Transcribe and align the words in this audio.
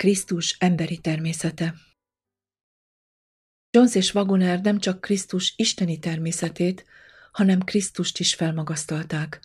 Krisztus 0.00 0.56
emberi 0.58 0.98
természete 0.98 1.74
Jones 3.70 3.94
és 3.94 4.14
Wagoner 4.14 4.60
nem 4.60 4.78
csak 4.78 5.00
Krisztus 5.00 5.54
isteni 5.56 5.98
természetét, 5.98 6.84
hanem 7.32 7.60
Krisztust 7.60 8.18
is 8.18 8.34
felmagasztalták, 8.34 9.40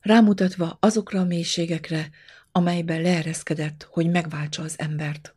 rámutatva 0.00 0.76
azokra 0.80 1.20
a 1.20 1.24
mélységekre, 1.24 2.10
amelyben 2.52 3.02
leereszkedett, 3.02 3.82
hogy 3.90 4.10
megváltsa 4.10 4.62
az 4.62 4.78
embert. 4.78 5.34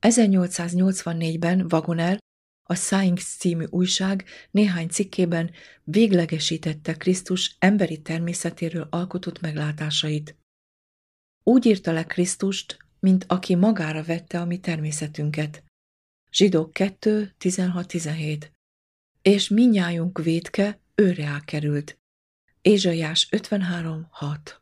1884-ben 0.00 1.60
Wagoner 1.60 2.18
a 2.62 2.74
Science 2.74 3.26
című 3.38 3.64
újság 3.70 4.24
néhány 4.50 4.88
cikkében 4.88 5.50
véglegesítette 5.84 6.94
Krisztus 6.94 7.56
emberi 7.58 8.02
természetéről 8.02 8.86
alkotott 8.90 9.40
meglátásait. 9.40 10.36
Úgy 11.42 11.66
írta 11.66 11.92
le 11.92 12.04
Krisztust, 12.04 12.83
mint 13.04 13.24
aki 13.28 13.54
magára 13.54 14.02
vette 14.02 14.40
a 14.40 14.44
mi 14.44 14.58
természetünket. 14.58 15.64
Zsidók 16.30 16.72
2, 16.72 17.34
16-17 17.40 18.50
És 19.22 19.48
minnyájunk 19.48 20.18
védke 20.18 20.80
őre 20.94 21.42
került. 21.44 21.98
Ézsaiás 22.60 23.28
53, 23.30 24.06
6 24.10 24.60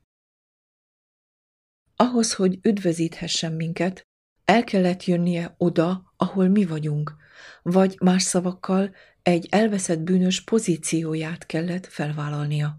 Ahhoz, 1.96 2.34
hogy 2.34 2.58
üdvözíthessen 2.62 3.52
minket, 3.52 4.02
el 4.44 4.64
kellett 4.64 5.04
jönnie 5.04 5.54
oda, 5.58 6.12
ahol 6.16 6.48
mi 6.48 6.64
vagyunk, 6.64 7.16
vagy 7.62 7.96
más 8.00 8.22
szavakkal 8.22 8.94
egy 9.22 9.46
elveszett 9.50 10.00
bűnös 10.00 10.44
pozícióját 10.44 11.46
kellett 11.46 11.86
felvállalnia. 11.86 12.78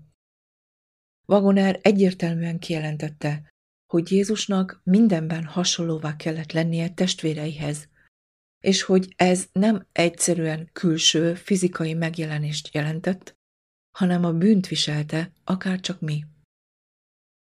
Wagoner 1.25 1.79
egyértelműen 1.81 2.59
kijelentette, 2.59 3.52
hogy 3.93 4.11
Jézusnak 4.11 4.81
mindenben 4.83 5.43
hasonlóvá 5.43 6.15
kellett 6.15 6.51
lennie 6.51 6.89
testvéreihez, 6.89 7.89
és 8.59 8.81
hogy 8.81 9.13
ez 9.15 9.47
nem 9.51 9.87
egyszerűen 9.91 10.69
külső 10.71 11.33
fizikai 11.33 11.93
megjelenést 11.93 12.73
jelentett, 12.73 13.37
hanem 13.97 14.25
a 14.25 14.33
bűnt 14.33 14.67
viselte, 14.67 15.31
akár 15.43 15.79
csak 15.79 15.99
mi. 15.99 16.25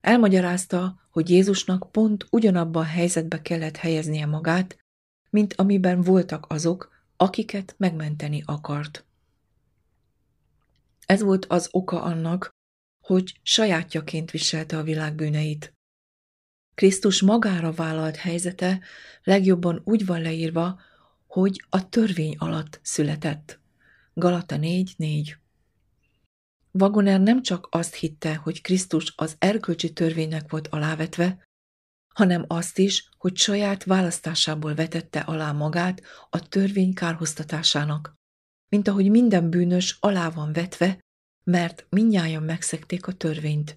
Elmagyarázta, 0.00 1.00
hogy 1.10 1.30
Jézusnak 1.30 1.92
pont 1.92 2.26
ugyanabban 2.30 2.82
a 2.82 2.86
helyzetbe 2.86 3.42
kellett 3.42 3.76
helyeznie 3.76 4.26
magát, 4.26 4.78
mint 5.30 5.54
amiben 5.54 6.00
voltak 6.00 6.46
azok, 6.48 7.04
akiket 7.16 7.74
megmenteni 7.78 8.42
akart. 8.46 9.06
Ez 11.06 11.22
volt 11.22 11.44
az 11.44 11.68
oka 11.70 12.02
annak, 12.02 12.50
hogy 13.04 13.40
sajátjaként 13.42 14.30
viselte 14.30 14.78
a 14.78 14.82
világ 14.82 15.14
bűneit. 15.14 15.74
Krisztus 16.76 17.22
magára 17.22 17.72
vállalt 17.72 18.16
helyzete 18.16 18.80
legjobban 19.24 19.80
úgy 19.84 20.06
van 20.06 20.20
leírva, 20.20 20.80
hogy 21.26 21.64
a 21.68 21.88
törvény 21.88 22.34
alatt 22.38 22.80
született. 22.82 23.58
Galata 24.14 24.56
4.4 24.56 25.34
Wagoner 26.72 27.20
nem 27.20 27.42
csak 27.42 27.68
azt 27.70 27.94
hitte, 27.94 28.34
hogy 28.34 28.60
Krisztus 28.60 29.12
az 29.16 29.36
erkölcsi 29.38 29.92
törvénynek 29.92 30.50
volt 30.50 30.68
alávetve, 30.68 31.44
hanem 32.14 32.44
azt 32.48 32.78
is, 32.78 33.08
hogy 33.18 33.36
saját 33.36 33.84
választásából 33.84 34.74
vetette 34.74 35.20
alá 35.20 35.52
magát 35.52 36.02
a 36.30 36.48
törvény 36.48 36.94
kárhoztatásának, 36.94 38.14
mint 38.68 38.88
ahogy 38.88 39.10
minden 39.10 39.50
bűnös 39.50 39.96
alá 40.00 40.30
van 40.30 40.52
vetve, 40.52 40.98
mert 41.44 41.86
minnyáján 41.88 42.42
megszekték 42.42 43.06
a 43.06 43.12
törvényt. 43.12 43.76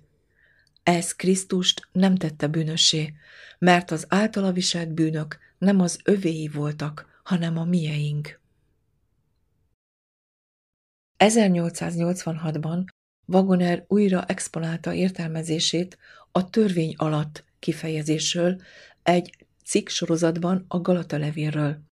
Ez 0.90 1.16
Krisztust 1.16 1.88
nem 1.92 2.16
tette 2.16 2.48
bűnössé, 2.48 3.14
mert 3.60 3.92
az 3.92 4.06
általa 4.08 4.52
viselt 4.52 4.94
bűnök 4.94 5.38
nem 5.58 5.80
az 5.80 6.00
övéi 6.04 6.48
voltak, 6.48 7.22
hanem 7.24 7.58
a 7.58 7.64
mieink. 7.64 8.40
1886-ban 11.18 12.86
Wagoner 13.28 13.86
újra 13.88 14.26
exponálta 14.26 14.94
értelmezését 14.94 15.98
a 16.32 16.50
törvény 16.50 16.94
alatt 16.98 17.44
kifejezésről 17.60 18.62
egy 19.04 19.46
cikk 19.66 19.88
sorozatban 19.88 20.66
a 20.68 20.80
Galata 20.80 21.18
levélről. 21.18 21.84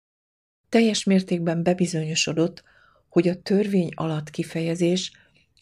Teljes 0.68 1.04
mértékben 1.04 1.62
bebizonyosodott, 1.62 2.62
hogy 3.08 3.28
a 3.28 3.42
törvény 3.42 3.92
alatt 3.94 4.30
kifejezés 4.30 5.12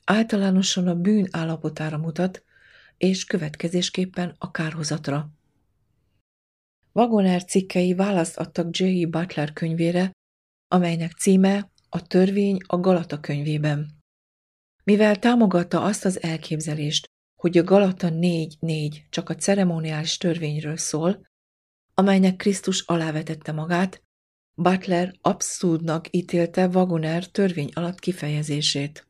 általánosan 0.04 0.88
a 0.88 0.94
bűn 0.94 1.28
állapotára 1.30 1.98
mutat, 1.98 2.44
és 2.98 3.24
következésképpen 3.24 4.34
a 4.38 4.50
kárhozatra. 4.50 5.30
Wagoner 6.92 7.44
cikkei 7.44 7.94
választ 7.94 8.36
adtak 8.36 8.78
J. 8.78 9.04
Butler 9.04 9.52
könyvére, 9.52 10.10
amelynek 10.68 11.12
címe 11.12 11.70
a 11.88 12.06
törvény 12.06 12.58
a 12.66 12.76
Galata 12.80 13.20
könyvében. 13.20 13.94
Mivel 14.84 15.18
támogatta 15.18 15.82
azt 15.82 16.04
az 16.04 16.22
elképzelést, 16.22 17.06
hogy 17.40 17.58
a 17.58 17.64
Galata 17.64 18.08
4.4 18.08 19.08
csak 19.10 19.28
a 19.28 19.34
ceremoniális 19.34 20.16
törvényről 20.16 20.76
szól, 20.76 21.26
amelynek 21.94 22.36
Krisztus 22.36 22.80
alávetette 22.80 23.52
magát, 23.52 24.02
Butler 24.54 25.14
abszurdnak 25.20 26.06
ítélte 26.10 26.66
Wagoner 26.66 27.26
törvény 27.26 27.70
alatt 27.74 27.98
kifejezését. 27.98 29.06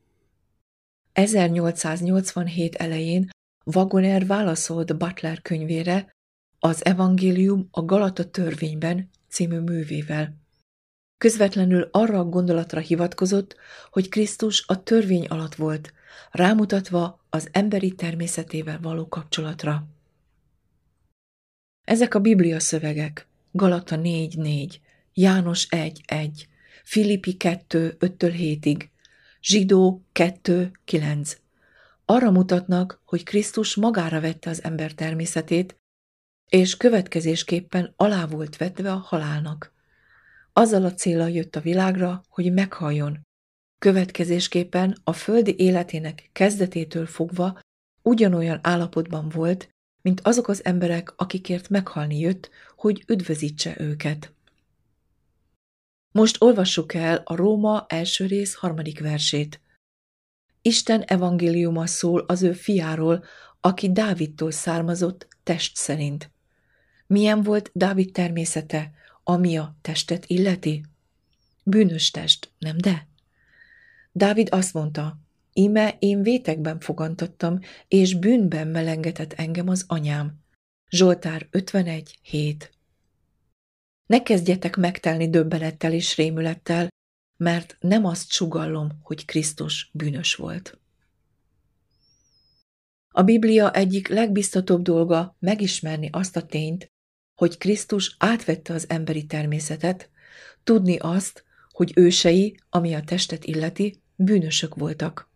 1887 1.13 2.75
elején 2.75 3.29
Wagoner 3.75 4.25
válaszolt 4.25 4.97
Butler 4.97 5.41
könyvére 5.41 6.15
az 6.59 6.85
Evangélium 6.85 7.67
a 7.71 7.85
Galata 7.85 8.29
törvényben 8.29 9.09
című 9.29 9.59
művével. 9.59 10.37
Közvetlenül 11.17 11.89
arra 11.91 12.19
a 12.19 12.23
gondolatra 12.23 12.79
hivatkozott, 12.79 13.55
hogy 13.91 14.09
Krisztus 14.09 14.63
a 14.67 14.83
törvény 14.83 15.25
alatt 15.25 15.55
volt, 15.55 15.93
rámutatva 16.31 17.25
az 17.29 17.49
emberi 17.51 17.95
természetével 17.95 18.79
való 18.81 19.07
kapcsolatra. 19.07 19.87
Ezek 21.83 22.15
a 22.15 22.19
Biblia 22.19 22.59
szövegek, 22.59 23.27
Galata 23.51 23.95
4.4, 23.95 24.75
János 25.13 25.67
1.1, 25.69 26.29
Filippi 26.83 27.35
2.5-7-ig, 27.39 28.87
Zsidó 29.41 30.01
2.9, 30.13 31.37
arra 32.09 32.31
mutatnak, 32.31 33.01
hogy 33.05 33.23
Krisztus 33.23 33.75
magára 33.75 34.21
vette 34.21 34.49
az 34.49 34.63
ember 34.63 34.91
természetét, 34.91 35.75
és 36.49 36.77
következésképpen 36.77 37.93
alá 37.95 38.25
volt 38.25 38.57
vetve 38.57 38.91
a 38.91 38.95
halálnak. 38.95 39.73
Azzal 40.53 40.85
a 40.85 40.93
célral 40.93 41.29
jött 41.29 41.55
a 41.55 41.61
világra, 41.61 42.21
hogy 42.29 42.53
meghalljon. 42.53 43.25
Következésképpen 43.79 44.97
a 45.03 45.13
földi 45.13 45.55
életének 45.57 46.29
kezdetétől 46.33 47.05
fogva 47.05 47.59
ugyanolyan 48.01 48.59
állapotban 48.61 49.29
volt, 49.29 49.69
mint 50.01 50.21
azok 50.21 50.47
az 50.47 50.65
emberek, 50.65 51.13
akikért 51.15 51.69
meghalni 51.69 52.19
jött, 52.19 52.49
hogy 52.75 53.03
üdvözítse 53.07 53.75
őket. 53.79 54.33
Most 56.11 56.41
olvassuk 56.41 56.93
el 56.93 57.21
a 57.25 57.35
Róma 57.35 57.85
első 57.89 58.25
rész 58.25 58.55
harmadik 58.55 58.99
versét. 58.99 59.61
Isten 60.67 61.01
evangéliuma 61.01 61.85
szól 61.85 62.19
az 62.19 62.43
ő 62.43 62.53
fiáról, 62.53 63.23
aki 63.61 63.91
Dávidtól 63.91 64.51
származott 64.51 65.27
test 65.43 65.75
szerint. 65.75 66.31
Milyen 67.05 67.43
volt 67.43 67.69
Dávid 67.73 68.11
természete, 68.11 68.91
ami 69.23 69.57
a 69.57 69.75
testet 69.81 70.25
illeti? 70.25 70.85
Bűnös 71.63 72.11
test, 72.11 72.51
nem 72.59 72.77
de? 72.77 73.07
Dávid 74.11 74.47
azt 74.51 74.73
mondta, 74.73 75.19
íme 75.53 75.95
én 75.99 76.21
vétekben 76.21 76.79
fogantattam, 76.79 77.59
és 77.87 78.13
bűnben 78.13 78.67
melengetett 78.67 79.33
engem 79.33 79.69
az 79.69 79.83
anyám. 79.87 80.39
Zsoltár 80.89 81.47
51, 81.51 82.17
7 82.21 82.71
Ne 84.05 84.23
kezdjetek 84.23 84.75
megtelni 84.75 85.29
döbbenettel 85.29 85.93
és 85.93 86.15
rémülettel, 86.15 86.87
mert 87.37 87.77
nem 87.79 88.05
azt 88.05 88.29
sugallom, 88.29 88.89
hogy 89.01 89.25
Krisztus 89.25 89.89
bűnös 89.93 90.35
volt. 90.35 90.79
A 93.13 93.23
Biblia 93.23 93.71
egyik 93.71 94.07
legbiztatóbb 94.07 94.81
dolga 94.81 95.35
megismerni 95.39 96.09
azt 96.11 96.35
a 96.35 96.45
tényt, 96.45 96.91
hogy 97.35 97.57
Krisztus 97.57 98.15
átvette 98.19 98.73
az 98.73 98.89
emberi 98.89 99.25
természetet, 99.25 100.09
tudni 100.63 100.97
azt, 100.97 101.45
hogy 101.71 101.91
ősei, 101.95 102.59
ami 102.69 102.93
a 102.93 103.03
testet 103.03 103.45
illeti, 103.45 104.01
bűnösök 104.15 104.75
voltak. 104.75 105.29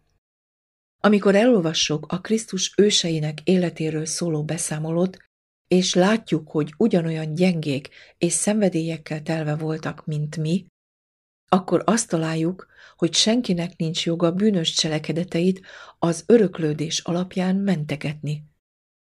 Amikor 1.04 1.36
elolvassuk 1.36 2.06
a 2.06 2.22
Krisztus 2.22 2.74
őseinek 2.78 3.40
életéről 3.44 4.06
szóló 4.06 4.44
beszámolót, 4.44 5.18
és 5.68 5.94
látjuk, 5.94 6.50
hogy 6.50 6.74
ugyanolyan 6.78 7.34
gyengék 7.34 7.90
és 8.18 8.34
szenvedélyekkel 8.34 9.22
telve 9.22 9.56
voltak, 9.56 10.06
mint 10.06 10.38
mi, 10.38 10.66
akkor 11.54 11.84
azt 11.86 12.10
találjuk, 12.10 12.68
hogy 12.96 13.14
senkinek 13.14 13.78
nincs 13.78 14.06
joga 14.06 14.32
bűnös 14.32 14.72
cselekedeteit 14.72 15.62
az 16.00 16.24
öröklődés 16.28 17.00
alapján 17.00 17.56
mentegetni. 17.56 18.50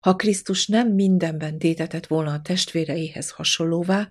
ha 0.00 0.17
Krisztus 0.17 0.67
nem 0.67 0.93
mindenben 0.93 1.59
tétetett 1.59 2.06
volna 2.06 2.33
a 2.33 2.43
testvéreihez 2.43 3.31
hasonlóvá, 3.31 4.09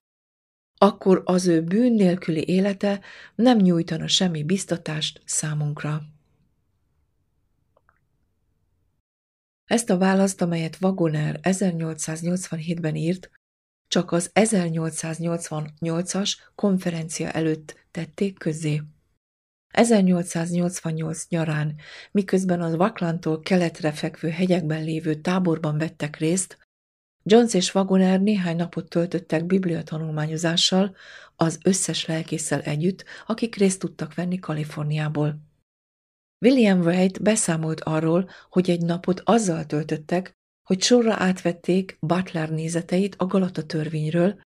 akkor 0.77 1.21
az 1.25 1.47
ő 1.47 1.63
bűn 1.63 1.93
nélküli 1.93 2.47
élete 2.47 3.01
nem 3.35 3.57
nyújtana 3.57 4.07
semmi 4.07 4.43
biztatást 4.43 5.21
számunkra. 5.25 6.01
Ezt 9.65 9.89
a 9.89 9.97
választ, 9.97 10.41
amelyet 10.41 10.77
Wagoner 10.81 11.39
1887-ben 11.43 12.95
írt, 12.95 13.29
csak 13.87 14.11
az 14.11 14.31
1888-as 14.33 16.33
konferencia 16.55 17.31
előtt 17.31 17.84
tették 17.95 18.37
közé. 18.37 18.81
1888 19.73 21.27
nyarán, 21.29 21.75
miközben 22.11 22.61
az 22.61 22.75
Vaklantól 22.75 23.39
keletre 23.39 23.91
fekvő 23.91 24.29
hegyekben 24.29 24.83
lévő 24.83 25.15
táborban 25.15 25.77
vettek 25.77 26.17
részt, 26.17 26.57
Jones 27.23 27.53
és 27.53 27.75
Wagoner 27.75 28.21
néhány 28.21 28.55
napot 28.55 28.89
töltöttek 28.89 29.45
bibliatanulmányozással 29.45 30.95
az 31.35 31.59
összes 31.63 32.05
lelkészsel 32.05 32.61
együtt, 32.61 33.03
akik 33.25 33.55
részt 33.55 33.79
tudtak 33.79 34.13
venni 34.13 34.39
Kaliforniából. 34.39 35.39
William 36.45 36.79
Wright 36.79 37.21
beszámolt 37.21 37.81
arról, 37.81 38.29
hogy 38.49 38.69
egy 38.69 38.81
napot 38.81 39.21
azzal 39.23 39.65
töltöttek, 39.65 40.33
hogy 40.63 40.81
sorra 40.81 41.13
átvették 41.13 41.97
Butler 41.99 42.49
nézeteit 42.49 43.15
a 43.17 43.25
Galata 43.25 43.65
törvényről, 43.65 44.39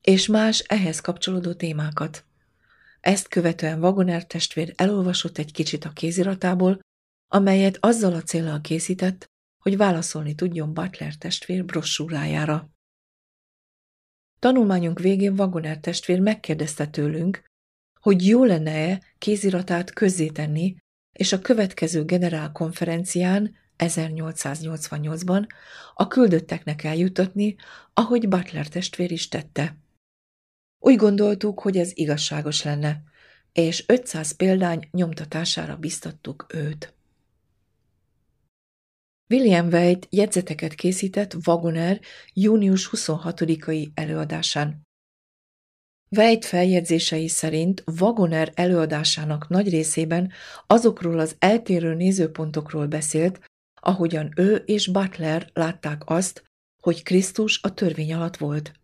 és 0.00 0.26
más 0.26 0.58
ehhez 0.58 1.00
kapcsolódó 1.00 1.52
témákat. 1.52 2.24
Ezt 3.02 3.28
követően 3.28 3.82
Wagoner 3.82 4.26
testvér 4.26 4.72
elolvasott 4.76 5.38
egy 5.38 5.52
kicsit 5.52 5.84
a 5.84 5.92
kéziratából, 5.92 6.80
amelyet 7.28 7.76
azzal 7.80 8.12
a 8.14 8.22
célral 8.22 8.60
készített, 8.60 9.26
hogy 9.62 9.76
válaszolni 9.76 10.34
tudjon 10.34 10.74
Butler 10.74 11.14
testvér 11.14 11.64
brossúrájára. 11.64 12.70
Tanulmányunk 14.38 14.98
végén 14.98 15.40
Wagoner 15.40 15.78
testvér 15.78 16.20
megkérdezte 16.20 16.86
tőlünk, 16.86 17.44
hogy 18.00 18.26
jó 18.26 18.44
lenne-e 18.44 19.02
kéziratát 19.18 19.92
közzétenni, 19.92 20.76
és 21.12 21.32
a 21.32 21.40
következő 21.40 22.04
generálkonferencián 22.04 23.56
1888-ban 23.78 25.48
a 25.94 26.08
küldötteknek 26.08 26.84
eljutatni, 26.84 27.56
ahogy 27.92 28.28
Butler 28.28 28.68
testvér 28.68 29.10
is 29.10 29.28
tette. 29.28 29.81
Úgy 30.84 30.96
gondoltuk, 30.96 31.60
hogy 31.60 31.76
ez 31.76 31.90
igazságos 31.94 32.62
lenne, 32.62 33.02
és 33.52 33.84
500 33.86 34.32
példány 34.32 34.88
nyomtatására 34.90 35.76
biztattuk 35.76 36.46
őt. 36.54 36.94
William 39.28 39.66
White 39.66 40.06
jegyzeteket 40.10 40.74
készített 40.74 41.36
Wagoner 41.46 42.00
június 42.32 42.90
26-ai 42.92 43.88
előadásán. 43.94 44.86
White 46.16 46.46
feljegyzései 46.46 47.28
szerint 47.28 47.84
Wagoner 48.00 48.52
előadásának 48.54 49.48
nagy 49.48 49.68
részében 49.68 50.32
azokról 50.66 51.18
az 51.18 51.36
eltérő 51.38 51.94
nézőpontokról 51.94 52.86
beszélt, 52.86 53.40
ahogyan 53.80 54.32
ő 54.36 54.54
és 54.54 54.88
Butler 54.88 55.50
látták 55.52 56.02
azt, 56.04 56.44
hogy 56.82 57.02
Krisztus 57.02 57.60
a 57.62 57.74
törvény 57.74 58.12
alatt 58.12 58.36
volt. 58.36 58.80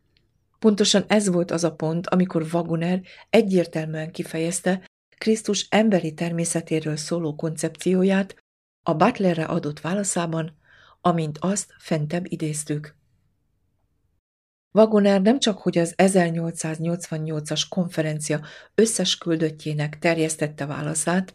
Pontosan 0.58 1.04
ez 1.06 1.28
volt 1.28 1.50
az 1.50 1.64
a 1.64 1.74
pont, 1.74 2.06
amikor 2.06 2.46
Wagoner 2.52 3.02
egyértelműen 3.30 4.10
kifejezte 4.10 4.82
Krisztus 5.18 5.66
emberi 5.70 6.14
természetéről 6.14 6.96
szóló 6.96 7.34
koncepcióját 7.34 8.36
a 8.82 8.94
Butlerre 8.94 9.44
adott 9.44 9.80
válaszában, 9.80 10.56
amint 11.00 11.38
azt 11.38 11.74
fentebb 11.78 12.24
idéztük. 12.32 12.96
Wagoner 14.72 15.22
nem 15.22 15.38
csak, 15.38 15.58
hogy 15.58 15.78
az 15.78 15.94
1888-as 15.96 17.62
konferencia 17.68 18.40
összes 18.74 19.18
küldöttjének 19.18 19.98
terjesztette 19.98 20.66
válaszát, 20.66 21.34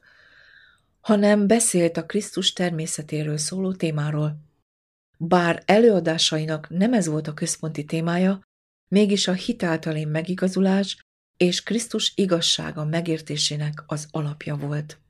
hanem 1.02 1.48
beszélt 1.48 1.98
a 1.98 2.06
Krisztus 2.06 2.54
természetéről 2.54 3.38
szóló 3.38 3.74
témáról. 3.74 4.38
Bár 5.18 5.64
előadásainak 5.66 6.70
nem 6.70 6.94
ez 6.94 7.08
volt 7.08 7.28
a 7.28 7.34
központi 7.34 7.86
témája, 7.86 8.42
mégis 8.88 9.28
a 9.28 9.34
hitáltali 9.34 10.06
megigazulás 10.06 10.98
és 11.38 11.64
Krisztus 11.64 12.14
igazsága 12.16 12.86
megértésének 12.86 13.84
az 13.86 14.08
alapja 14.12 14.56
volt. 14.56 15.02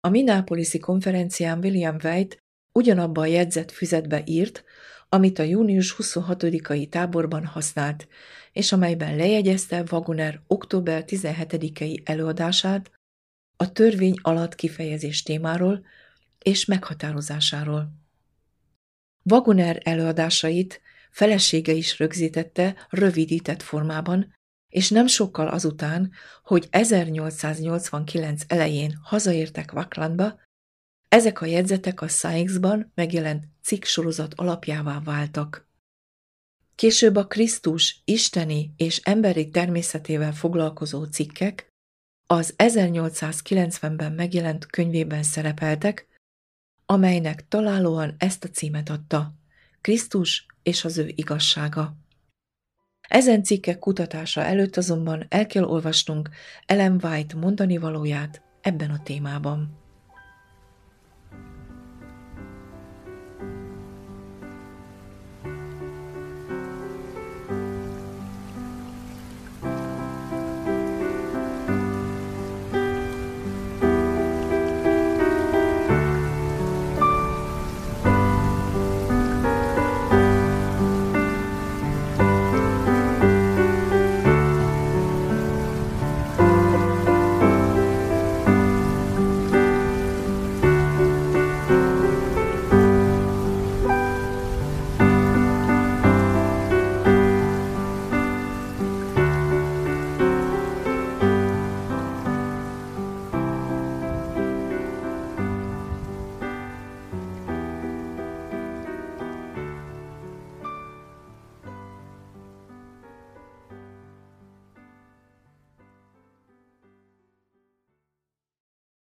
A 0.00 0.08
Minneapolis-i 0.08 0.78
konferencián 0.78 1.58
William 1.58 1.96
White 2.02 2.36
ugyanabba 2.72 3.20
a 3.20 3.26
jegyzett 3.26 3.70
füzetbe 3.70 4.22
írt, 4.24 4.64
amit 5.08 5.38
a 5.38 5.42
június 5.42 5.94
26-ai 5.98 6.88
táborban 6.88 7.44
használt, 7.44 8.08
és 8.52 8.72
amelyben 8.72 9.16
lejegyezte 9.16 9.84
Wagoner 9.90 10.42
október 10.46 11.04
17-i 11.06 12.02
előadását 12.04 12.90
a 13.56 13.72
törvény 13.72 14.18
alatt 14.22 14.54
kifejezés 14.54 15.22
témáról 15.22 15.86
és 16.38 16.64
meghatározásáról. 16.64 17.99
Wagoner 19.30 19.80
előadásait 19.84 20.80
felesége 21.10 21.72
is 21.72 21.98
rögzítette 21.98 22.86
rövidített 22.88 23.62
formában, 23.62 24.34
és 24.68 24.90
nem 24.90 25.06
sokkal 25.06 25.48
azután, 25.48 26.12
hogy 26.42 26.66
1889 26.70 28.42
elején 28.46 28.98
hazaértek 29.02 29.72
Vaklandba, 29.72 30.40
ezek 31.08 31.40
a 31.40 31.46
jegyzetek 31.46 32.00
a 32.00 32.08
Sykes-ban 32.08 32.92
megjelent 32.94 33.44
cikksorozat 33.62 34.34
alapjává 34.34 35.00
váltak. 35.00 35.68
Később 36.74 37.16
a 37.16 37.26
Krisztus 37.26 38.02
isteni 38.04 38.72
és 38.76 39.00
emberi 39.02 39.48
természetével 39.48 40.32
foglalkozó 40.32 41.04
cikkek 41.04 41.68
az 42.26 42.54
1890-ben 42.56 44.12
megjelent 44.12 44.66
könyvében 44.66 45.22
szerepeltek, 45.22 46.09
amelynek 46.90 47.48
találóan 47.48 48.14
ezt 48.18 48.44
a 48.44 48.48
címet 48.48 48.88
adta, 48.88 49.34
Krisztus 49.80 50.46
és 50.62 50.84
az 50.84 50.98
ő 50.98 51.12
igazsága. 51.14 51.96
Ezen 53.08 53.42
cikkek 53.42 53.78
kutatása 53.78 54.40
előtt 54.40 54.76
azonban 54.76 55.26
el 55.28 55.46
kell 55.46 55.64
olvasnunk 55.64 56.28
Ellen 56.66 57.00
White 57.02 57.36
mondani 57.36 57.76
valóját 57.76 58.42
ebben 58.60 58.90
a 58.90 59.02
témában. 59.02 59.79